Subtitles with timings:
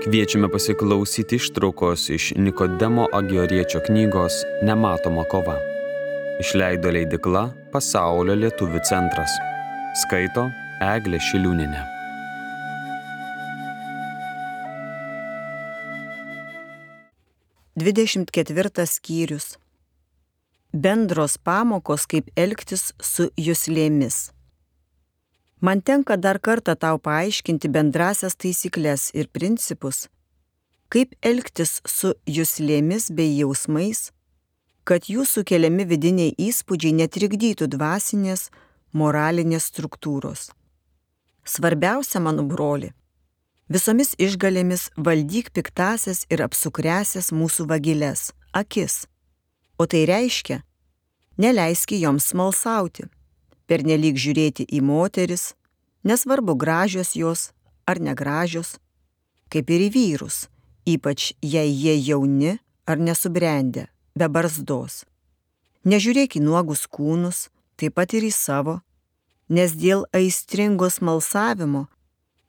[0.00, 4.32] Kviečiame pasiklausyti ištraukos iš Nikodemo Agioriečio knygos
[4.62, 5.58] Nematoma kova.
[6.40, 9.34] Išleido leidikla Pasaulio lietuvių centras.
[10.00, 10.46] Skaito
[10.80, 11.84] Eglė Šiliūninė.
[17.76, 19.52] Dvidešimt ketvirtas skyrius.
[20.72, 24.30] Bendros pamokos, kaip elgtis su jūslėmis.
[25.60, 30.06] Man tenka dar kartą tau paaiškinti bendrasias taisyklės ir principus,
[30.88, 34.08] kaip elgtis su jūslėmis bei jausmais,
[34.88, 38.48] kad jūsų keliami vidiniai įspūdžiai netrikdytų dvasinės,
[38.96, 40.48] moralinės struktūros.
[41.44, 42.94] Svarbiausia, mano broli,
[43.68, 48.32] visomis išgalėmis valdyk piktasias ir apsukresias mūsų vagilės-
[48.64, 49.04] akis.
[49.76, 50.62] O tai reiškia,
[51.36, 53.10] neleiski joms smalsauti
[53.70, 55.52] pernelyg žiūrėti į moteris,
[56.02, 57.50] nesvarbu gražios jos
[57.86, 58.78] ar negražios,
[59.50, 60.48] kaip ir į vyrus,
[60.86, 62.58] ypač jei jie jauni
[62.90, 63.86] ar nesubrendę,
[64.18, 65.04] be barzdos.
[65.86, 68.80] Nežiūrėk į nuogus kūnus, taip pat ir į savo,
[69.48, 71.86] nes dėl aistringos malsavimo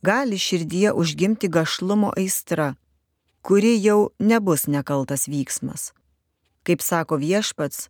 [0.03, 2.75] gali širdyje užgimti gašlumo aistra,
[3.41, 5.91] kuri jau nebus nekaltas vyksmas.
[6.66, 7.89] Kaip sako viešpats,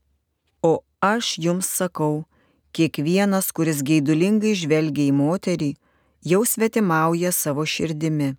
[0.64, 2.24] o aš jums sakau,
[2.72, 5.72] Kiekvienas, kuris geidulingai žvelgia į moterį,
[6.24, 8.36] jau svetimauja savo širdimi.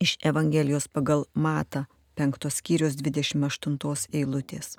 [0.00, 1.84] Iš Evangelijos pagal Mata
[2.16, 4.78] 5 skyrius 28 eilutės.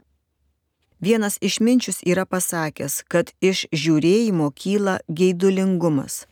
[1.00, 6.26] Vienas išminčius yra pasakęs, kad iš žiūrėjimo kyla geidulingumas.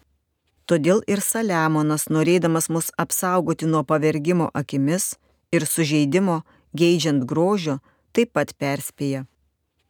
[0.68, 5.14] Todėl ir Saliamonas, norėdamas mus apsaugoti nuo pavergimo akimis
[5.54, 6.42] ir sužeidimo
[6.76, 7.80] geidžiant grožio,
[8.12, 9.28] taip pat perspėja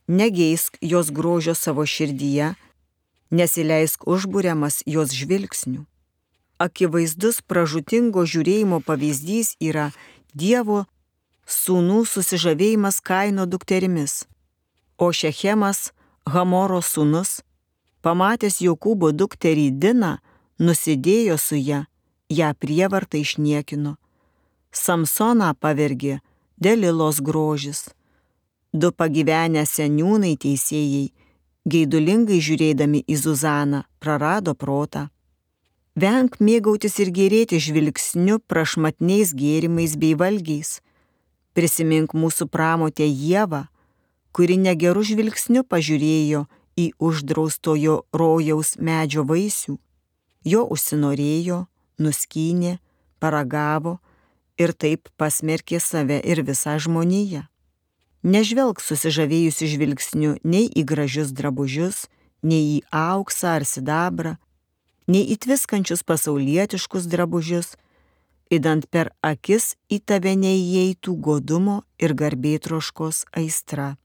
[0.07, 2.55] negeisk jos grožio savo širdyje,
[3.29, 5.83] nesileisk užburiamas jos žvilgsnių.
[6.57, 9.91] Akivaizdus pražutingo žiūrėjimo pavyzdys yra
[10.33, 10.85] Dievo
[11.45, 14.25] sūnų susižavėjimas Kaino dukterimis,
[14.97, 15.91] o Šechemas,
[16.25, 17.41] Hamoro sūnus,
[18.01, 20.17] pamatęs Jokūbo dukterį Diną,
[20.59, 21.83] nusidėjo su ją,
[22.29, 23.95] ją prievartą išniekino.
[24.71, 26.19] Samsoną pavergė
[26.57, 27.85] Delilos grožis
[28.73, 31.11] Du pagyvenę seniūnai teisėjai,
[31.67, 35.07] geidulingai žiūrėdami į Zuzaną, prarado protą.
[35.95, 40.81] Venk mėgautis ir gerėti žvilgsniu prašmatniais gėrimais bei valgiais.
[41.57, 43.63] Prisimink mūsų pramotę Jėvą,
[44.35, 46.45] kuri negerų žvilgsniu pažiūrėjo
[46.77, 49.79] į uždraustojo rojaus medžio vaisių,
[50.45, 51.63] jo užsinorėjo,
[51.97, 52.77] nuskynė,
[53.17, 53.97] paragavo
[54.61, 57.47] ir taip pasmerkė save ir visą žmoniją.
[58.25, 62.07] Nežvelg susižavėjusi žvilgsniu nei į gražius drabužius,
[62.41, 64.37] nei į auksą ar sidabrą,
[65.07, 67.75] nei į tviskančius pasaulietiškus drabužius,
[68.49, 73.95] įdant per akis į tave neįeitų godumo ir garbėtroškos aistra.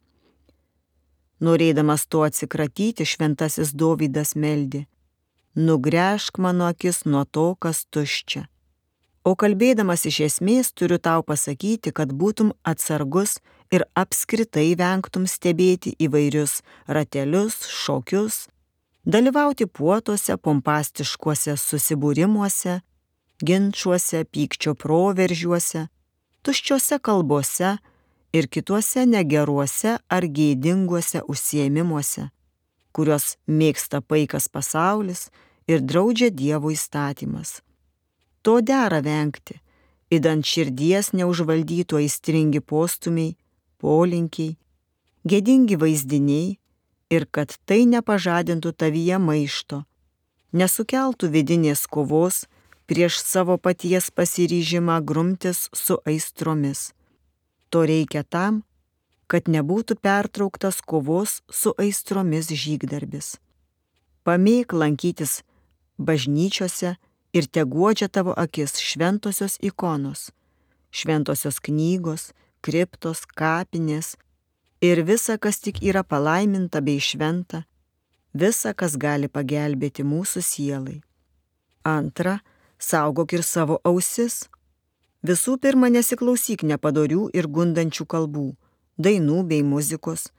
[1.43, 4.87] Norėdamas to atsikratyti, šventasis Dovydas meldi,
[5.59, 8.47] nugręžk mano akis nuo to, kas tuščia.
[9.23, 13.37] O kalbėdamas iš esmės turiu tau pasakyti, kad būtum atsargus
[13.71, 16.59] ir apskritai vengtum stebėti įvairius
[16.91, 18.49] ratelius, šokius,
[19.07, 22.81] dalyvauti puotuose, pompastiškuose susibūrimuose,
[23.47, 25.87] ginčiuose, pykčio proveržiuose,
[26.43, 27.77] tuščiuose kalbose
[28.35, 32.31] ir kituose negeruose ar gėdinguose užsiemimuose,
[32.91, 35.29] kuriuos mėgsta paikas pasaulis
[35.71, 37.61] ir draudžia Dievo įstatymas.
[38.43, 39.61] To dera vengti,
[40.11, 43.37] įdant širdies neužvaldytų aistringi postumiai,
[43.79, 44.57] polinkiai,
[45.27, 46.57] gėdingi vaizdiniai
[47.15, 49.85] ir kad tai nepažadintų tavyje maišto,
[50.53, 52.47] nesukeltų vidinės kovos
[52.91, 56.91] prieš savo paties pasiryžimą grumtis su aistromis.
[57.71, 58.65] To reikia tam,
[59.31, 63.39] kad nebūtų pertrauktas kovos su aistromis žygdarbis.
[64.27, 65.41] Pamėg lankytis
[65.97, 66.97] bažnyčiose
[67.33, 70.31] ir te guodžia tavo akis šventosios ikonos,
[70.93, 72.31] šventosios knygos,
[72.61, 74.17] kriptos, kapinės
[74.81, 77.65] ir visa, kas tik yra palaiminta bei šventa,
[78.35, 81.01] visa, kas gali pagelbėti mūsų sielai.
[81.85, 82.41] Antra,
[82.79, 84.49] saugok ir savo ausis.
[85.23, 88.49] Visų pirma, nesiklausyk nepadorių ir gundančių kalbų,
[88.99, 90.31] dainų bei muzikos,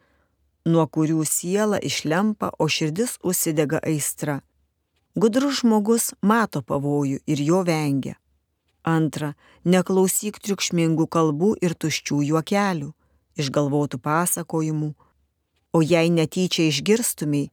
[0.68, 4.42] nuo kurių siela išlempa, o širdis užsidega aistra.
[5.14, 8.16] Gudrus žmogus mato pavojų ir jo vengia.
[8.82, 12.90] Antra, neklausyk triukšmingų kalbų ir tuščių juokelių,
[13.38, 14.90] išgalvotų pasakojimų,
[15.74, 17.52] o jei netyčia išgirstumiai,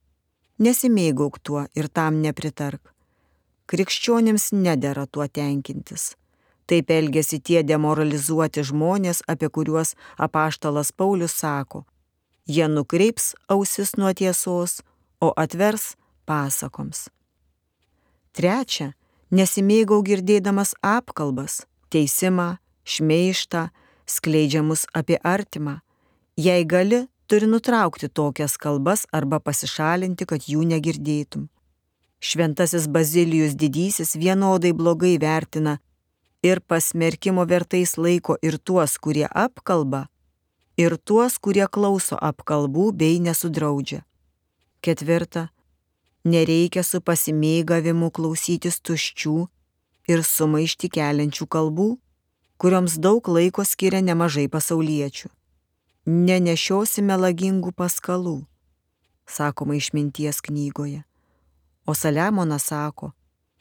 [0.59, 2.95] nesimėgauk tuo ir tam nepritark.
[3.69, 6.17] Krikščionims nedėra tuo tenkintis.
[6.65, 11.85] Taip elgesi tie demoralizuoti žmonės, apie kuriuos apaštalas Paulius sako.
[12.49, 14.81] Jie nukreips ausis nuo tiesos,
[15.21, 17.11] o atvers pasakoms.
[18.31, 18.93] Trečia,
[19.35, 23.69] nesimėgau girdėdamas apkalbas, teisimą, šmeištą,
[24.07, 25.81] skleidžiamus apie artimą.
[26.39, 31.49] Jei gali, turi nutraukti tokias kalbas arba pasišalinti, kad jų negirdėtum.
[32.21, 35.79] Šventasis Bazilijus didysis vienodai blogai vertina
[36.43, 40.07] ir pasmerkimo vertais laiko ir tuos, kurie apkalba,
[40.77, 44.05] ir tuos, kurie klauso apkalbų bei nesudraudžia.
[44.85, 45.49] Ketvirta,
[46.25, 49.37] nereikia su pasimėgavimu klausytis tuščių
[50.11, 51.91] ir sumaišti keliančių kalbų,
[52.61, 55.31] kurioms daug laiko skiria nemažai pasauliečių.
[56.07, 58.41] Nenešiosime lagingų paskalų,
[59.29, 61.05] sakoma išminties knygoje.
[61.87, 63.13] O Saliamonas sako,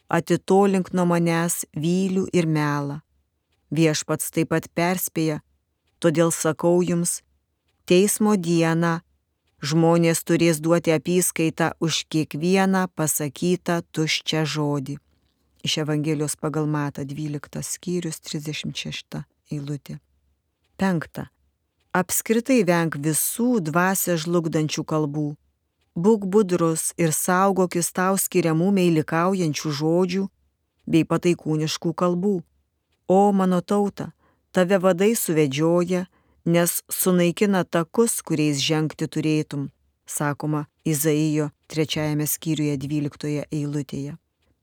[0.08, 3.00] atitolink nuo manęs vylių ir melą.
[3.70, 5.40] Viešpats taip pat perspėja,
[6.02, 7.20] todėl sakau jums,
[7.86, 8.98] teismo dieną
[9.60, 14.96] žmonės turės duoti apyskaitą už kiekvieną pasakytą tuščią žodį.
[15.64, 19.20] Iš Evangelijos pagal Mata 12 skyrius 36
[19.52, 20.00] eilutė.
[20.80, 21.28] 5.
[21.92, 25.28] Apskritai venk visų dvasę žlugdančių kalbų.
[25.98, 30.28] Būk budrus ir saugokis tau skiriamų meilikaujančių žodžių
[30.86, 32.36] bei pataikūniškų kalbų.
[33.10, 34.12] O mano tauta,
[34.54, 36.06] tave vadai suvedžioja,
[36.50, 39.68] nes sunaikina takus, kuriais žengti turėtum,
[40.06, 44.16] sakoma Izaijo trečiajame skyriuje dvyliktoje eilutėje.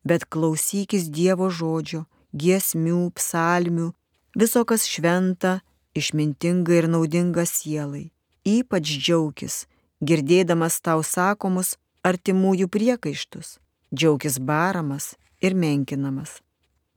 [0.08, 2.06] Bet klausykis Dievo žodžio,
[2.36, 3.92] giesmių, psalmių,
[4.36, 5.60] viso kas šventa,
[5.98, 8.10] išmintinga ir naudinga sielai.
[8.48, 9.66] Ypač džiaugis,
[10.04, 11.76] girdėdamas tau sakomus
[12.08, 13.58] artimųjų priekaištus,
[13.92, 16.40] džiaugis baramas ir menkinamas.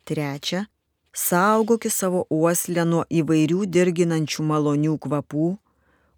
[0.06, 0.66] Trečia,
[1.12, 5.46] Saugokis savo uoslę nuo įvairių dirginančių malonių kvapų,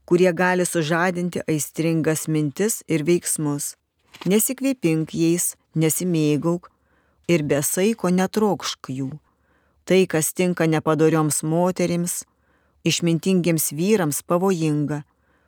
[0.05, 3.77] kurie gali sužadinti aistringas mintis ir veiksmus.
[4.29, 6.69] Nesikvėpink jais, nesimėgauk
[7.33, 9.09] ir be saiko netrokšk jų.
[9.89, 12.27] Tai, kas tinka nepadorioms moterims,
[12.85, 15.01] išmintingiems vyrams pavojinga,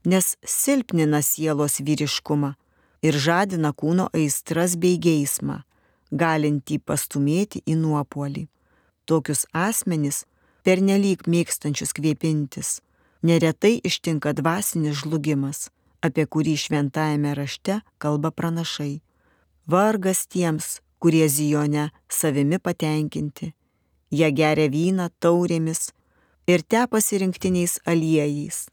[0.08, 2.54] nes silpnina sielos vyriškumą
[3.04, 5.60] ir žadina kūno aistras bei geismą,
[6.08, 8.48] galintį pastumėti į nuopolį
[9.04, 10.24] tokius asmenys,
[10.64, 12.80] pernelyg mėgstančius kvėpintis,
[13.22, 15.68] neretai ištinka dvasinis žlugimas,
[16.04, 19.00] apie kurį šventajame rašte kalba pranašai.
[19.66, 23.52] Vargas tiems, kurie Zijone savimi patenkinti,
[24.12, 25.92] jie geria vyną taurėmis
[26.46, 28.66] ir te pasirinktiniais aliejais,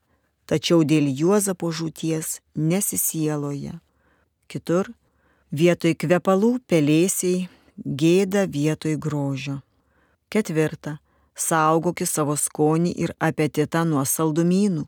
[0.46, 3.80] tačiau dėl Juozapo žūties nesisieloja.
[4.52, 4.92] Kitur
[5.52, 7.48] vietoj kvepalų pelėsiai,
[7.80, 9.62] gėda vietoj grožio.
[10.32, 11.00] Ketvirta.
[11.36, 14.86] Saugokis savo skonį ir apetitą nuo saldumynų,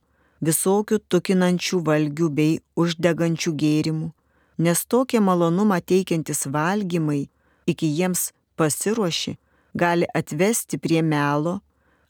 [0.48, 4.10] visokių tukinančių valgių bei uždegančių gėrimų,
[4.64, 7.28] nes tokie malonumą teikiantis valgymai,
[7.68, 9.38] iki jiems pasiruoši,
[9.76, 11.60] gali atvesti prie melo,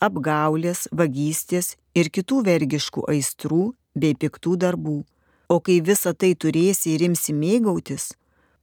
[0.02, 3.64] apgaulės, vagystės ir kitų vergiškų aistrų
[3.96, 4.98] bei piktų darbų.
[5.50, 8.12] O kai visą tai turėsi ir imsi mėgautis,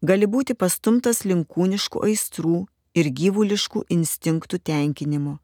[0.02, 5.38] gali būti pastumtas link kūniškų aistrų ir gyvuliškų instinktų tenkinimu,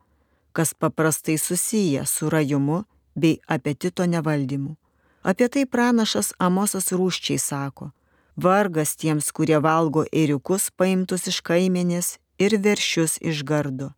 [0.53, 2.85] kas paprastai susiję su rajumu
[3.17, 4.77] bei apetito nevaldymu.
[5.23, 7.91] Apie tai pranašas Amosas rūščiai sako,
[8.37, 13.93] vargas tiems, kurie valgo ėriukus paimtus iš kaimenės ir veršius iš gardo.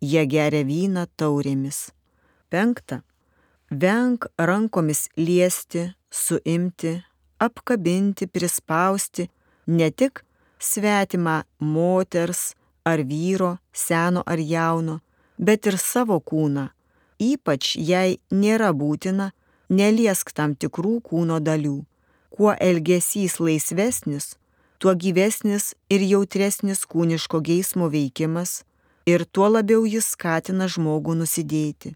[0.00, 1.90] Jie geria vyną taurėmis.
[2.52, 3.00] Penkta.
[3.70, 7.00] Venk rankomis liesti, suimti,
[7.42, 9.26] apkabinti, prispausti
[9.66, 10.22] ne tik
[10.58, 12.54] svetimą moters,
[12.86, 15.00] ar vyro, seno ar jauno,
[15.38, 16.68] bet ir savo kūną,
[17.18, 19.32] ypač jei nėra būtina,
[19.68, 21.80] neliesk tam tikrų kūno dalių.
[22.30, 24.36] Kuo elgesys laisvesnis,
[24.78, 28.62] tuo gyvesnis ir jautresnis kūniško geismo veikimas
[29.06, 31.94] ir tuo labiau jis skatina žmogų nusidėti.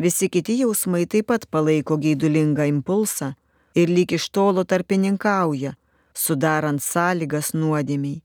[0.00, 3.34] Visi kiti jausmai taip pat palaiko geidulingą impulsą
[3.74, 5.74] ir lyg iš tolo tarpininkauja,
[6.14, 8.20] sudarant sąlygas nuodėmiai.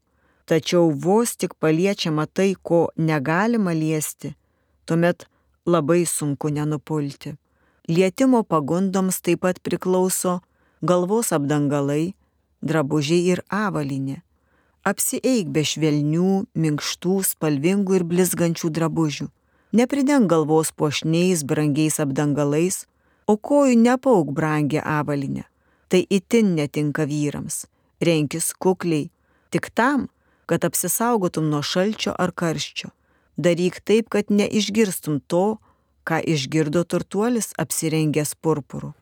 [0.45, 4.35] Tačiau vos tik paliečiama tai, ko negalima liesti,
[4.85, 5.25] tuomet
[5.65, 7.33] labai sunku nenupulti.
[7.89, 10.41] Lietimo pagundoms taip pat priklauso
[10.81, 12.13] galvos apdangalai,
[12.61, 14.21] drabužiai ir avalinė.
[14.85, 19.27] Apsieik be švelnių, minkštų, spalvingų ir blizgančių drabužių.
[19.73, 22.85] Neprideng galvos pošniais, brangiais apdangalais,
[23.25, 25.47] o kojų nepauk brangia avalinė.
[25.89, 27.65] Tai itin netinka vyrams.
[27.97, 29.09] Renkis kukliai,
[29.49, 30.05] tik tam,
[30.45, 32.91] kad apsisaugotum nuo šalčio ar karščio.
[33.37, 35.57] Daryk taip, kad neišgirstum to,
[36.07, 38.93] ką išgirdo turtuolis apsirengęs purpuru.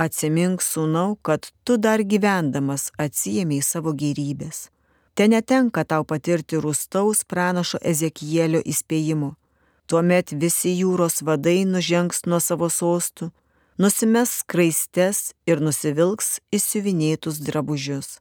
[0.00, 4.68] Atsimink, sūnau, kad tu dar gyvendamas atsijėmiai savo gyrybės.
[5.14, 9.34] Te netenka tau patirti rūstaus pranašo Ezekielio įspėjimo.
[9.90, 13.28] Tuomet visi jūros vadai nužengs nuo savo sostų,
[13.76, 18.20] nusimes skraistes ir nusivilks įsiuvinėtus drabužius.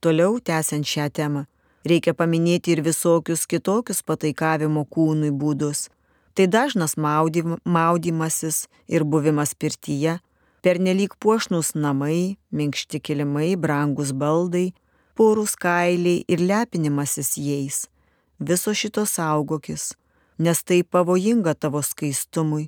[0.00, 1.44] Toliau tęsiant šią temą,
[1.88, 5.88] reikia paminėti ir visokius kitokius pataikavimo kūnui būdus.
[6.34, 10.18] Tai dažnas maudym, maudymasis ir buvimas pirtyje,
[10.64, 14.72] pernelyg puošnus namai, minkšti kilimai, brangus baldai,
[15.14, 17.84] porus kailiai ir lepinimasis jais.
[18.40, 19.92] Viso šito saugokis,
[20.38, 22.66] nes tai pavojinga tavo skaistumui,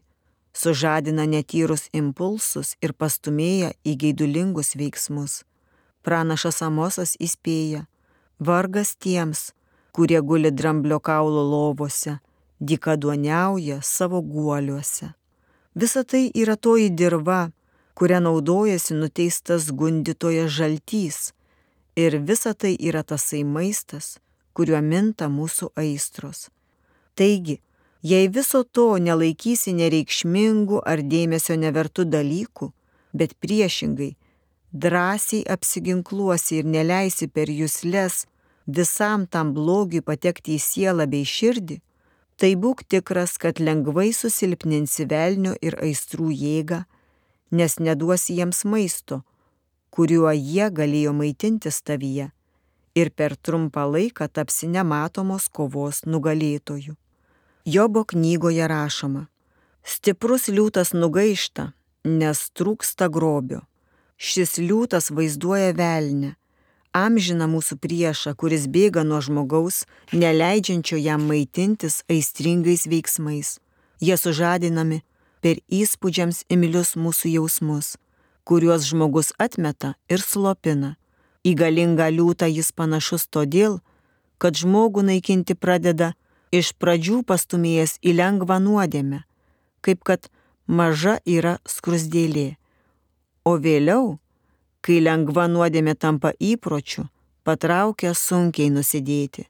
[0.54, 5.42] sužadina netyrus impulsus ir pastumėja į gaidulingus veiksmus.
[6.06, 7.82] Pranašas Amosas įspėja,
[8.38, 9.52] vargas tiems,
[9.92, 12.18] kurie guli dramblio kaulo lovose,
[12.60, 15.12] dykaduoniauja savo guoliuose.
[15.74, 17.50] Visa tai yra toji dirba,
[17.94, 21.32] kuria naudojasi nuteistas gundytojas žaltys.
[21.96, 24.18] Ir visa tai yra tasai maistas,
[24.52, 26.48] kuriuo minta mūsų aistros.
[27.16, 27.60] Taigi,
[28.02, 32.68] jei viso to nelaikysi nereikšmingų ar dėmesio nevertų dalykų,
[33.16, 34.12] bet priešingai,
[34.82, 38.24] drąsiai apsiginkluosi ir neleisi per jūsles
[38.66, 41.78] visam tam blogiui patekti į sielą bei širdį,
[42.36, 46.82] tai būk tikras, kad lengvai susilpninsi velnio ir aistrų jėgą,
[47.50, 49.22] nes neduosi jiems maisto,
[49.90, 52.30] kuriuo jie galėjo maitintis tavyje,
[53.00, 56.96] ir per trumpą laiką tapsi nematomos kovos nugalėtoju.
[57.66, 59.26] Jobo knygoje rašoma,
[59.82, 61.72] stiprus liūtas nugaišta,
[62.04, 63.62] nes trūksta grobio.
[64.16, 66.32] Šis liūtas vaizduoja velnę,
[66.96, 73.58] amžiną mūsų priešą, kuris bėga nuo žmogaus, neleidžiančio jam maitintis aistringais veiksmais.
[74.00, 75.02] Jie sužadinami
[75.44, 77.96] per įspūdžiams imilius mūsų jausmus,
[78.48, 80.96] kuriuos žmogus atmeta ir slopina.
[81.44, 83.80] Į galingą liūtą jis panašus todėl,
[84.40, 86.14] kad žmogų naikinti pradeda
[86.56, 89.24] iš pradžių pastumėjęs į lengvą nuodėmę,
[89.84, 90.30] kaip kad
[90.66, 92.56] maža yra skrusdėlė
[93.46, 94.16] o vėliau,
[94.82, 97.06] kai lengva nuodėmė tampa įpročiu,
[97.46, 99.46] patraukia sunkiai nusidėti.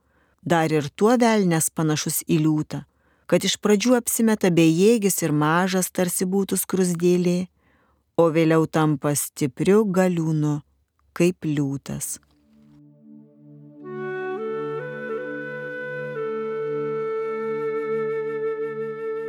[0.46, 2.84] Dar ir tuo velnės panašus į liūtą,
[3.26, 7.48] kad iš pradžių apsimeta bejėgis ir mažas tarsi būtų skrusdėlė,
[8.20, 10.60] o vėliau tampa stipriu galiūnu,
[11.16, 12.16] kaip liūtas.